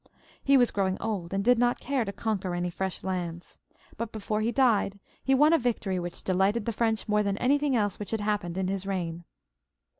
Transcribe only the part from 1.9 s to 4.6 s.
to conquer any fresh lands. But before he